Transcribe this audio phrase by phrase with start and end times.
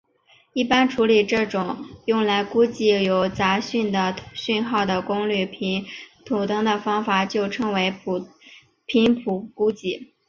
[0.53, 5.85] 一般处理这种用来估计有杂讯的讯号的功率频
[6.25, 7.93] 谱的方法就称为
[8.87, 10.15] 频谱估计。